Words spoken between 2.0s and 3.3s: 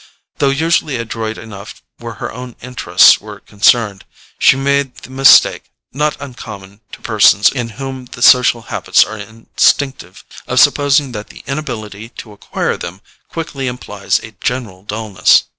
her own interests